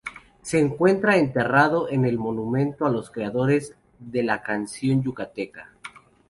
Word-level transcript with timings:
Se 0.41 0.57
encuentra 0.59 1.17
enterrado 1.17 1.87
en 1.87 2.05
el 2.05 2.17
Monumento 2.17 2.87
a 2.87 2.89
los 2.89 3.11
Creadores 3.11 3.75
de 3.99 4.23
la 4.23 4.41
Canción 4.41 5.03
Yucateca. 5.03 5.73